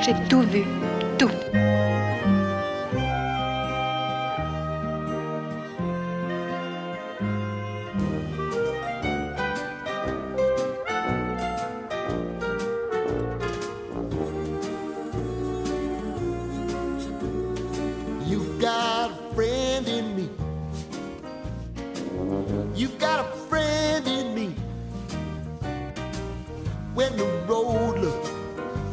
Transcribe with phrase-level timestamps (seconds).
[0.00, 0.64] J'ai tout vu.
[1.18, 1.30] Tout.
[27.08, 28.30] When the road looks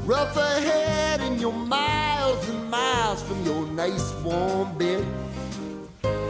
[0.05, 5.03] rough ahead and you're miles and miles from your nice warm bed,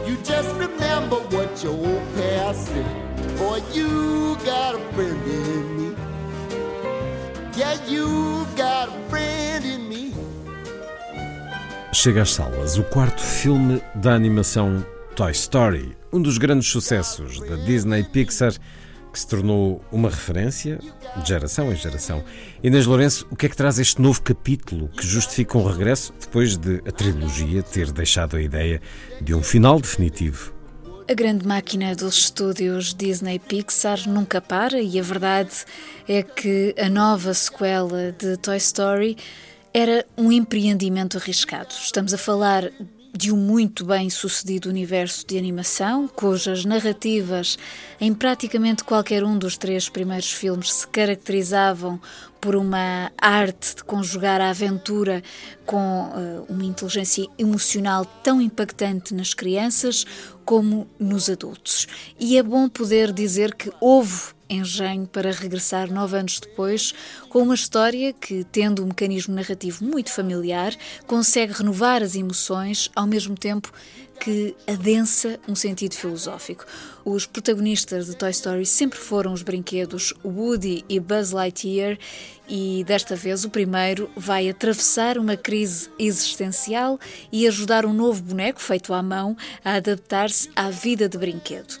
[0.04, 3.38] you just remember what your old past said.
[3.38, 5.96] Boy, you got a friend in me.
[7.56, 10.12] Yeah, you got a friend in me.
[11.92, 17.54] Chega às salas o quarto filme da animação Toy Story, um dos grandes sucessos da
[17.54, 18.54] Disney Pixar,
[19.16, 20.78] que se tornou uma referência
[21.16, 22.22] de geração em geração.
[22.62, 26.58] Inês Lourenço, o que é que traz este novo capítulo que justifica um regresso depois
[26.58, 28.78] de a trilogia ter deixado a ideia
[29.22, 30.54] de um final definitivo?
[31.10, 35.64] A grande máquina dos estúdios Disney Pixar nunca para e a verdade
[36.06, 39.16] é que a nova sequela de Toy Story
[39.72, 41.70] era um empreendimento arriscado.
[41.70, 42.70] Estamos a falar
[43.16, 47.58] de um muito bem sucedido universo de animação, cujas narrativas
[48.00, 52.00] em praticamente qualquer um dos três primeiros filmes se caracterizavam
[52.40, 55.22] por uma arte de conjugar a aventura
[55.64, 60.04] com uh, uma inteligência emocional tão impactante nas crianças
[60.44, 61.88] como nos adultos.
[62.20, 66.94] E é bom poder dizer que houve engenho para regressar nove anos depois
[67.28, 70.74] com uma história que, tendo um mecanismo narrativo muito familiar,
[71.06, 73.72] consegue renovar as emoções ao mesmo tempo
[74.18, 76.64] que adensa um sentido filosófico.
[77.04, 81.98] Os protagonistas de Toy Story sempre foram os brinquedos Woody e Buzz Lightyear
[82.48, 86.98] e desta vez o primeiro vai atravessar uma crise existencial
[87.30, 91.78] e ajudar um novo boneco feito à mão a adaptar-se à vida de brinquedo.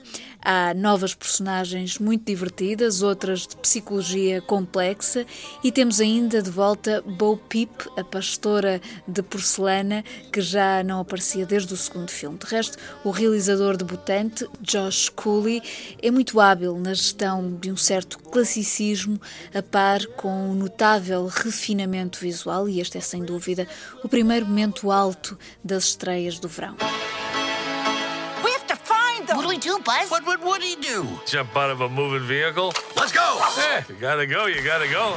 [0.48, 5.26] Há novas personagens muito divertidas, outras de psicologia complexa,
[5.64, 11.44] e temos ainda de volta Bo Peep, a pastora de porcelana, que já não aparecia
[11.44, 12.38] desde o segundo filme.
[12.38, 15.60] De resto, o realizador debutante, Josh Cooley,
[16.00, 19.20] é muito hábil na gestão de um certo classicismo,
[19.52, 23.66] a par com um notável refinamento visual, e este é sem dúvida
[24.04, 26.76] o primeiro momento alto das estreias do verão.
[29.28, 30.08] What do we do, Buzz?
[30.08, 31.04] What would Woody do?
[31.26, 32.72] Jump out of a moving vehicle?
[32.96, 33.38] Let's go!
[33.56, 35.16] Yeah, you gotta go, you gotta go.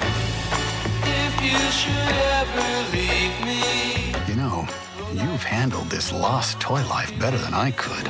[1.03, 4.13] If you should ever leave me.
[4.27, 4.67] You know,
[5.13, 8.09] you've handled this lost toy life better than I could.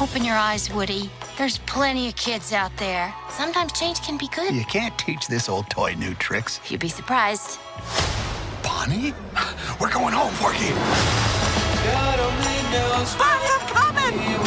[0.00, 1.10] Open your eyes, Woody.
[1.38, 3.14] There's plenty of kids out there.
[3.30, 4.52] Sometimes change can be good.
[4.52, 6.60] You can't teach this old toy new tricks.
[6.68, 7.58] You'd be surprised.
[8.62, 9.14] Bonnie?
[9.80, 10.70] We're going home, Forky.
[11.92, 14.45] God only knows Bonnie, I'm coming!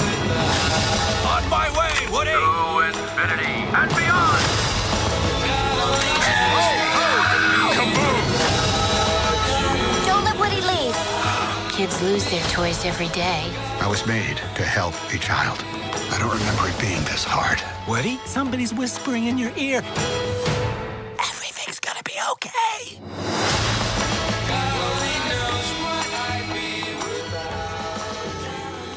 [1.40, 2.32] On my way, Woody!
[2.32, 4.42] To infinity and beyond.
[10.06, 11.72] Don't let Woody leave.
[11.72, 13.50] Kids lose their toys every day.
[13.80, 15.64] I was made to help a child.
[16.12, 17.64] I don't remember it being this hard.
[17.88, 19.82] Woody, somebody's whispering in your ear.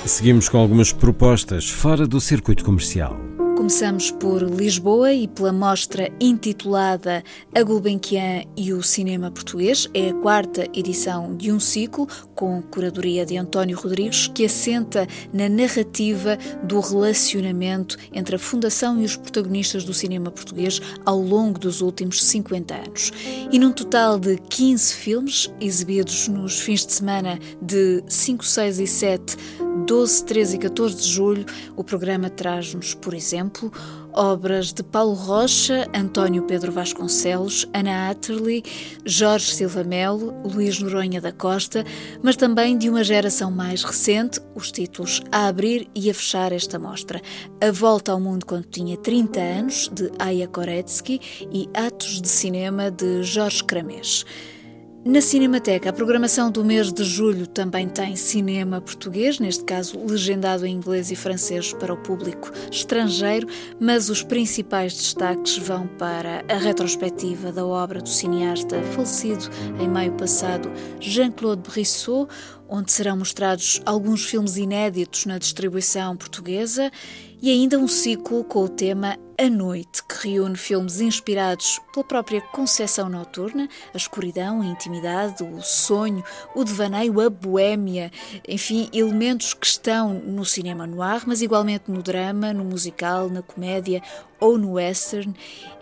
[0.07, 3.17] Seguimos com algumas propostas fora do circuito comercial.
[3.57, 7.23] Começamos por Lisboa e pela mostra intitulada
[7.55, 9.89] A Gulbenkian e o Cinema Português.
[9.95, 15.49] É a quarta edição de um ciclo com curadoria de António Rodrigues que assenta na
[15.49, 21.81] narrativa do relacionamento entre a Fundação e os protagonistas do cinema português ao longo dos
[21.81, 23.13] últimos 50 anos.
[23.53, 28.87] E num total de 15 filmes exibidos nos fins de semana de 5, 6 e
[28.89, 29.37] 7
[29.87, 31.47] 12, 13 e 14 de julho,
[31.77, 33.73] o programa traz-nos, por exemplo,
[34.13, 38.63] obras de Paulo Rocha, António Pedro Vasconcelos, Ana Atterley,
[39.05, 41.85] Jorge Silva Melo, Luís Noronha da Costa,
[42.23, 46.79] mas também de uma geração mais recente, os títulos A Abrir e a Fechar esta
[46.79, 47.21] mostra.
[47.61, 51.21] A Volta ao Mundo quando tinha 30 anos, de Aya Koretsky,
[51.51, 54.25] e Atos de Cinema, de Jorge Cramês.
[55.05, 60.65] Na Cinemateca, a programação do mês de julho também tem cinema português, neste caso legendado
[60.65, 63.49] em inglês e francês para o público estrangeiro,
[63.81, 69.51] mas os principais destaques vão para a retrospectiva da obra do cineasta falecido
[69.81, 70.71] em maio passado,
[71.01, 72.29] Jean-Claude Brissot,
[72.73, 76.91] onde serão mostrados alguns filmes inéditos na distribuição portuguesa
[77.43, 82.41] e ainda um ciclo com o tema A Noite, que reúne filmes inspirados pela própria
[82.41, 86.25] concepção noturna, a escuridão, a intimidade, o sonho,
[86.55, 88.11] o devaneio, a boémia,
[88.49, 94.01] enfim, elementos que estão no cinema noir, mas igualmente no drama, no musical, na comédia
[94.43, 95.33] ou no western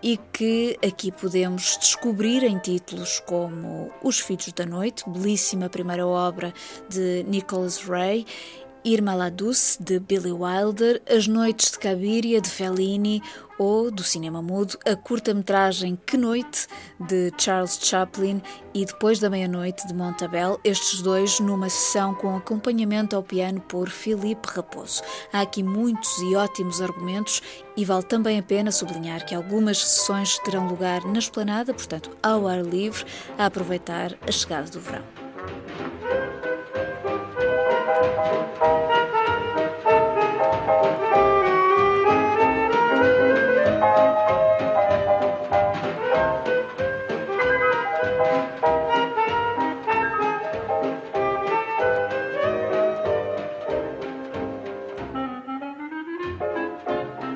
[0.03, 6.53] e que aqui podemos descobrir em títulos como Os Filhos da Noite, belíssima primeira obra
[6.87, 8.27] de Nicholas Ray,
[8.85, 13.23] Irma la Douce, de Billy Wilder, As Noites de Cabiria, de Fellini,
[13.59, 16.67] ou, do cinema mudo, a curta-metragem Que Noite,
[16.99, 18.41] de Charles Chaplin,
[18.73, 23.91] e Depois da Meia-Noite, de Montabel, estes dois numa sessão com acompanhamento ao piano por
[23.91, 25.03] Filipe Raposo.
[25.31, 27.43] Há aqui muitos e ótimos argumentos
[27.77, 32.49] e vale também a pena sublinhar que algumas sessões terão lugar na esplanada, portanto, ao
[32.49, 33.05] ar livre,
[33.37, 35.05] a aproveitar a chegada do verão.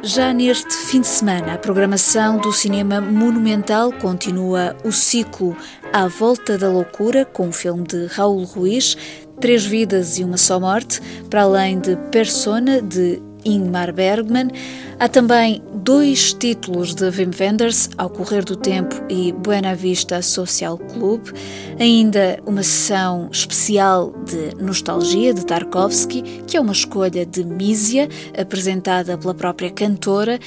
[0.06, 5.56] Já neste fim de semana, a programação do cinema monumental continua o ciclo
[5.94, 8.98] À Volta da Loucura, com o filme de Raul Ruiz,
[9.40, 14.50] Três Vidas e Uma Só Morte, para além de Persona, de Ingmar Bergman.
[14.98, 20.78] Há também dois títulos de Wim Wenders, Ao Correr do Tempo e Buena Vista Social
[20.78, 21.28] Club.
[21.78, 28.08] Ainda uma sessão especial de Nostalgia, de Tarkovsky, que é uma escolha de Mísia,
[28.38, 30.38] apresentada pela própria cantora,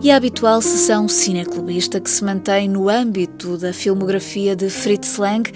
[0.00, 5.50] e a habitual sessão cineclubista que se mantém no âmbito da filmografia de Fritz Lang,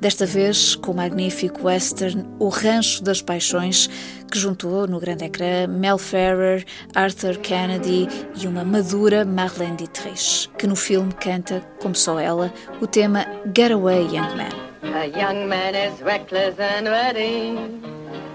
[0.00, 3.90] desta vez com o magnífico western O Rancho das Paixões,
[4.30, 6.64] que juntou no grande ecrã Mel Ferrer,
[6.94, 8.08] Arthur Kennedy
[8.40, 14.02] e uma madura Marlene Dietrich, que no filme canta, como só ela, o tema Getaway
[14.04, 14.66] Young Man.
[14.94, 17.56] A young man is reckless and ready.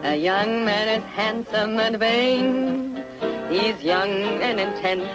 [0.04, 3.04] A young man is handsome and vain.
[3.50, 5.10] He's young and intense,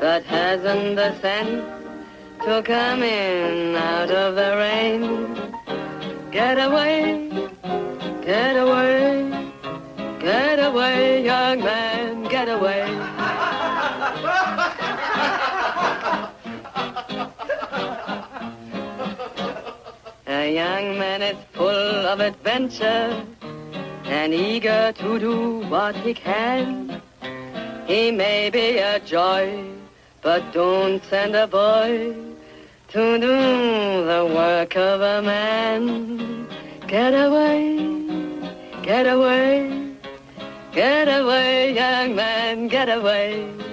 [0.00, 1.64] but hasn't the sense
[2.44, 5.36] to come in out of the rain.
[6.30, 7.30] Get away,
[8.24, 9.37] get away,
[10.28, 12.82] get away, young man, get away.
[20.26, 23.24] A young man is full of adventure
[24.04, 27.00] and eager to do what he can.
[27.86, 29.64] He may be a joy,
[30.20, 32.14] but don't send a boy
[32.88, 33.34] to do
[34.12, 36.46] the work of a man.
[36.86, 37.62] Get away,
[38.82, 39.87] get away,
[40.72, 43.67] get away, young man, get away.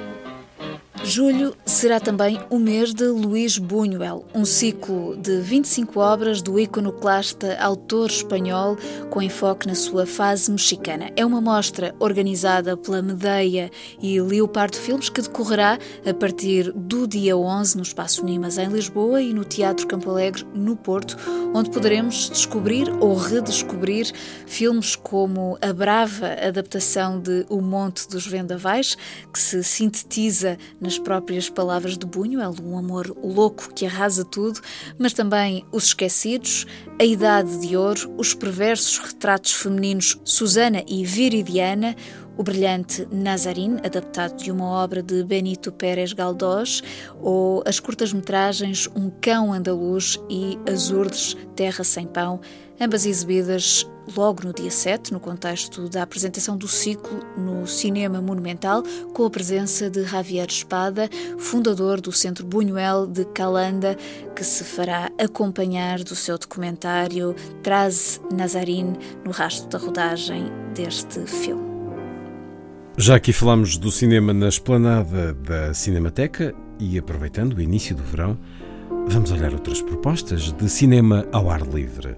[1.08, 7.56] Julho será também o mês de Luís Buñuel, um ciclo de 25 obras do iconoclasta
[7.62, 8.76] autor espanhol
[9.12, 11.12] com enfoque na sua fase mexicana.
[11.16, 13.70] É uma mostra organizada pela Medeia
[14.02, 19.22] e Leopardo Filmes que decorrerá a partir do dia 11 no Espaço Nimas em Lisboa
[19.22, 21.16] e no Teatro Campo Alegre no Porto,
[21.54, 24.12] onde poderemos descobrir ou redescobrir
[24.48, 28.98] filmes como a brava adaptação de O Monte dos Vendavais,
[29.32, 34.62] que se sintetiza nas nas próprias palavras de Buñuel, um amor louco que arrasa tudo,
[34.98, 36.66] mas também Os Esquecidos,
[36.98, 41.96] A Idade de Ouro, os perversos retratos femininos Susana e Viridiana,
[42.38, 46.82] o brilhante Nazarin, adaptado de uma obra de Benito Pérez Galdós,
[47.20, 52.40] ou as curtas-metragens Um Cão Andaluz e Azurdes, Terra Sem Pão,
[52.80, 53.86] ambas exibidas
[54.16, 58.84] logo no dia 7, no contexto da apresentação do ciclo no Cinema Monumental,
[59.14, 63.96] com a presença de Javier Espada, fundador do Centro Buñuel de Calanda,
[64.36, 68.94] que se fará acompanhar do seu documentário Traz Nazarin
[69.24, 71.66] no rastro da rodagem deste filme.
[72.98, 78.38] Já aqui falamos do cinema na esplanada da Cinemateca e aproveitando o início do verão,
[79.08, 82.16] vamos olhar outras propostas de cinema ao ar livre.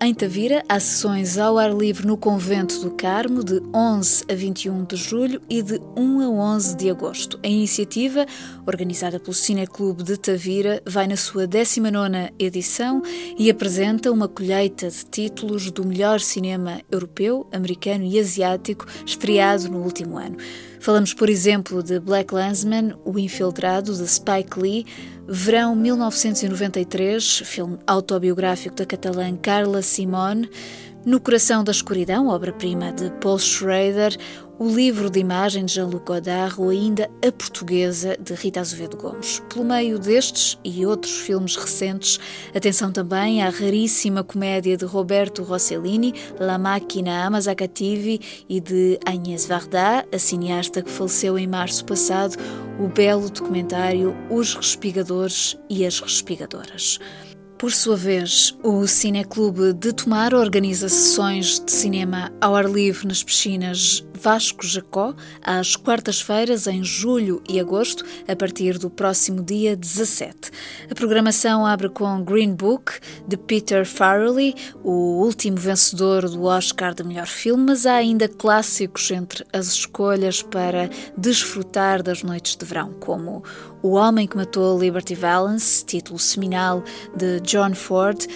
[0.00, 4.84] Em Tavira, há sessões ao ar livre no Convento do Carmo de 11 a 21
[4.84, 7.40] de julho e de 1 a 11 de agosto.
[7.42, 8.24] A iniciativa,
[8.64, 13.02] organizada pelo Cineclube de Tavira, vai na sua 19ª edição
[13.36, 19.82] e apresenta uma colheita de títulos do melhor cinema europeu, americano e asiático estreado no
[19.82, 20.36] último ano.
[20.78, 24.86] Falamos, por exemplo, de Black Landsman, O Infiltrado, de Spike Lee,
[25.30, 30.48] Verão 1993, filme autobiográfico da catalã Carla Simone,
[31.04, 34.16] No Coração da Escuridão, obra-prima de Paul Schrader,
[34.58, 39.40] o livro de imagem de Jean-Luc Godard ou ainda A Portuguesa, de Rita Azevedo Gomes.
[39.48, 42.18] Pelo meio destes e outros filmes recentes,
[42.52, 49.46] atenção também à raríssima comédia de Roberto Rossellini, La Macchina Amasa Cattivi, e de Agnès
[49.46, 52.36] Varda, a cineasta que faleceu em março passado,
[52.80, 56.98] o belo documentário Os Respigadores e as Respigadoras.
[57.58, 63.24] Por sua vez, o Cineclube de Tomar organiza sessões de cinema ao ar livre nas
[63.24, 70.50] piscinas Vasco Jacó, às quartas-feiras, em julho e agosto, a partir do próximo dia 17.
[70.90, 77.04] A programação abre com Green Book, de Peter Farrelly, o último vencedor do Oscar de
[77.04, 82.92] melhor filme, mas há ainda clássicos entre as escolhas para desfrutar das noites de verão,
[82.94, 83.42] como
[83.82, 86.82] O Homem que Matou Liberty Valance, título seminal
[87.16, 88.26] de John Ford,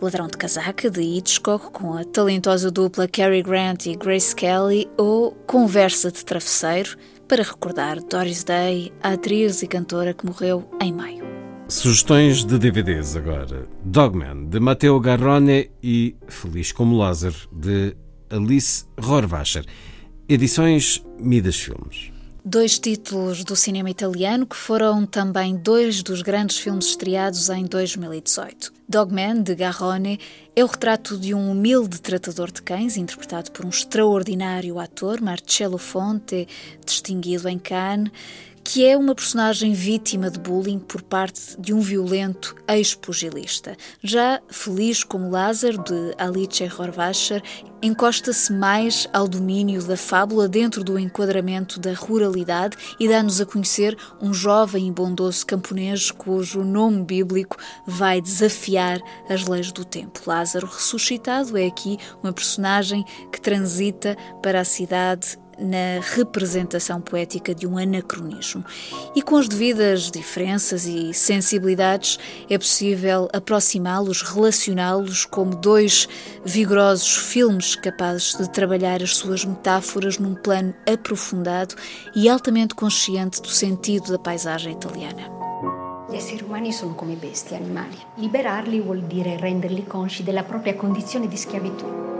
[0.00, 5.32] Ladrão de Casaca, de Hitchcock, com a talentosa dupla Cary Grant e Grace Kelly, ou
[5.46, 6.96] Conversa de Travesseiro,
[7.28, 11.24] para recordar Doris Day, a atriz e cantora que morreu em maio.
[11.68, 13.66] Sugestões de DVDs agora.
[13.82, 17.96] Dogman, de Matteo Garrone e Feliz como Lázaro, de
[18.28, 19.64] Alice Rohrwacher.
[20.28, 22.13] Edições Midas Filmes.
[22.46, 28.70] Dois títulos do cinema italiano que foram também dois dos grandes filmes estreados em 2018.
[28.86, 30.20] Dogman, de Garrone,
[30.54, 35.78] é o retrato de um humilde tratador de cães, interpretado por um extraordinário ator, Marcello
[35.78, 36.46] Fonte,
[36.84, 38.12] distinguido em Cannes,
[38.64, 43.76] que é uma personagem vítima de bullying por parte de um violento ex-pugilista.
[44.02, 47.42] Já Feliz como Lázaro, de Alice Horvacher,
[47.82, 53.96] encosta-se mais ao domínio da fábula dentro do enquadramento da ruralidade e dá-nos a conhecer
[54.22, 60.20] um jovem e bondoso camponês cujo nome bíblico vai desafiar as leis do tempo.
[60.26, 67.66] Lázaro ressuscitado é aqui uma personagem que transita para a cidade na representação poética de
[67.66, 68.64] um anacronismo.
[69.14, 72.18] E com as devidas diferenças e sensibilidades,
[72.48, 76.08] é possível aproximá-los, relacioná-los como dois
[76.44, 81.74] vigorosos filmes capazes de trabalhar as suas metáforas num plano aprofundado
[82.14, 85.30] e altamente consciente do sentido da paisagem italiana.
[86.08, 87.96] Gli esseri umani sono come bestie, animali.
[88.16, 92.13] Liberarli vuol dire renderli consci della propria condizione di schiavitù.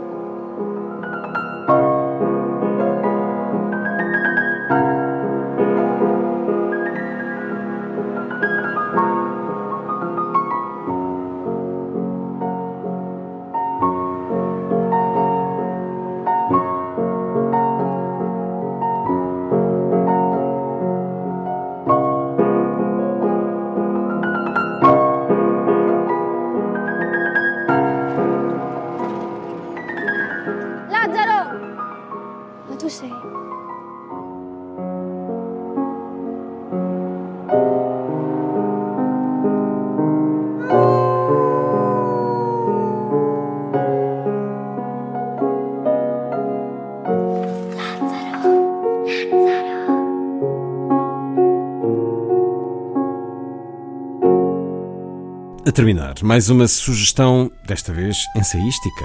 [55.67, 59.03] A terminar, mais uma sugestão, desta vez ensaística,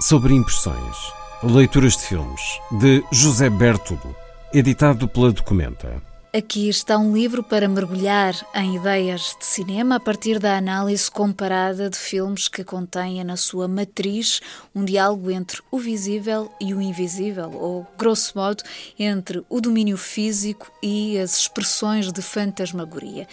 [0.00, 0.96] sobre impressões,
[1.42, 2.40] leituras de filmes,
[2.80, 4.16] de José Bertolo,
[4.54, 6.02] editado pela Documenta.
[6.34, 11.90] Aqui está um livro para mergulhar em ideias de cinema a partir da análise comparada
[11.90, 14.40] de filmes que contêm na sua matriz
[14.74, 18.62] um diálogo entre o visível e o invisível, ou, grosso modo,
[18.98, 23.28] entre o domínio físico e as expressões de fantasmagoria.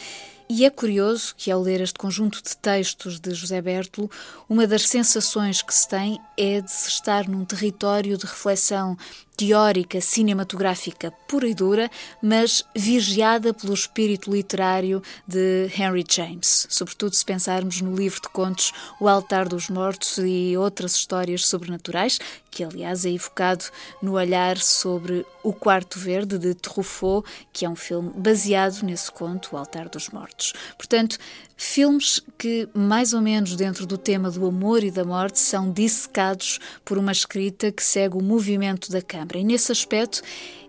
[0.51, 4.09] E é curioso que, ao ler este conjunto de textos de José Bertolo,
[4.49, 8.97] uma das sensações que se tem é de se estar num território de reflexão
[9.39, 11.89] teórica, cinematográfica pura e dura,
[12.21, 18.73] mas vigiada pelo espírito literário de Henry James, sobretudo se pensarmos no livro de contos
[18.99, 22.19] O Altar dos Mortos e outras histórias sobrenaturais,
[22.51, 23.63] que aliás é evocado
[24.01, 29.51] no olhar sobre O Quarto Verde de Truffaut, que é um filme baseado nesse conto,
[29.53, 30.51] O Altar dos Mortos.
[30.77, 31.17] Portanto,
[31.61, 36.57] Filmes que, mais ou menos dentro do tema do amor e da morte, são dissecados
[36.85, 39.39] por uma escrita que segue o movimento da câmara.
[39.39, 40.21] E nesse aspecto,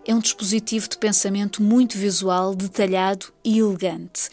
[0.05, 4.29] é um dispositivo de pensamento muito visual, detalhado e elegante.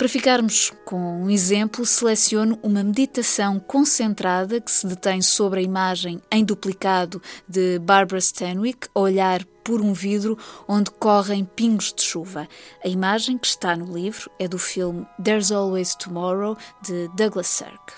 [0.00, 6.22] Para ficarmos com um exemplo, seleciono uma meditação concentrada que se detém sobre a imagem
[6.32, 12.48] em duplicado de Barbara Stanwyck, olhar por um vidro onde correm pingos de chuva.
[12.82, 17.92] A imagem que está no livro é do filme There's Always Tomorrow, de Douglas Sirk.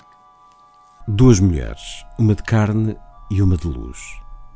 [1.07, 2.97] Duas mulheres, uma de carne
[3.31, 3.97] e uma de luz.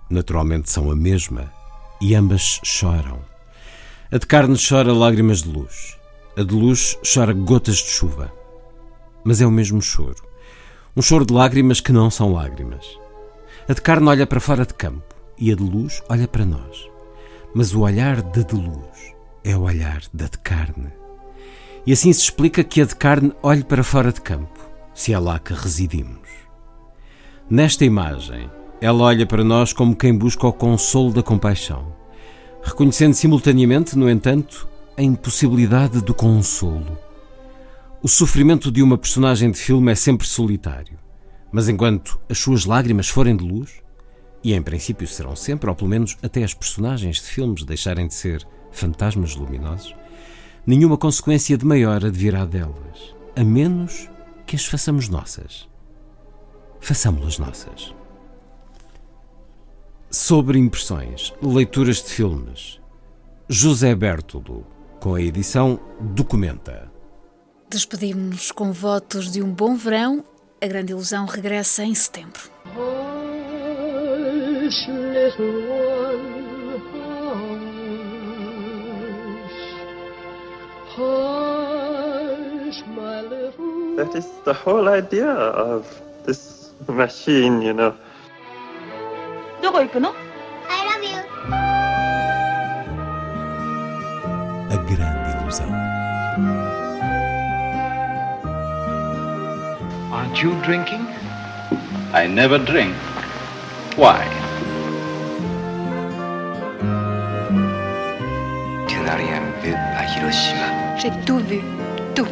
[0.09, 1.49] Naturalmente são a mesma
[1.99, 3.19] e ambas choram.
[4.11, 5.97] A de carne chora lágrimas de luz,
[6.37, 8.31] a de luz chora gotas de chuva.
[9.23, 10.23] Mas é o mesmo choro.
[10.95, 12.85] Um choro de lágrimas que não são lágrimas.
[13.67, 16.87] A de carne olha para fora de campo e a de luz olha para nós.
[17.53, 19.13] Mas o olhar da de luz
[19.43, 20.91] é o olhar da de carne.
[21.85, 24.59] E assim se explica que a de carne olhe para fora de campo,
[24.93, 26.27] se é lá que residimos.
[27.49, 28.49] Nesta imagem,
[28.79, 31.95] ela olha para nós como quem busca o consolo da compaixão,
[32.61, 36.97] reconhecendo simultaneamente, no entanto, a impossibilidade do consolo.
[38.03, 40.97] O sofrimento de uma personagem de filme é sempre solitário,
[41.51, 43.81] mas enquanto as suas lágrimas forem de luz,
[44.43, 48.13] e em princípio serão sempre, ou pelo menos até as personagens de filmes deixarem de
[48.13, 49.95] ser fantasmas luminosos,
[50.65, 54.07] nenhuma consequência de maior advirá delas, a menos
[54.45, 55.67] que as façamos nossas.
[56.79, 57.93] Façamos-las nossas.
[60.09, 62.79] Sobre impressões, leituras de filmes,
[63.49, 64.65] José Bertolo,
[65.01, 66.89] com a edição Documenta.
[67.69, 70.23] Despedimos-nos com votos de um bom verão.
[70.61, 72.49] A grande ilusão regressa em setembro.
[72.67, 72.77] Hush,
[74.87, 76.79] little one,
[79.35, 79.59] hush.
[80.95, 85.85] Hush, my little That is the whole idea of
[86.25, 87.93] this machine, you know.
[89.62, 90.14] どこ行くの
[90.68, 91.18] I love you.
[94.70, 95.70] A grande ilusão.
[100.12, 101.06] Aren't you drinking?
[102.12, 102.94] I never drink.
[103.96, 104.24] Why?
[108.88, 110.96] Tu n'as rien vu à Hiroshima.
[110.98, 111.60] J'ai tout vu.
[112.14, 112.28] Tout.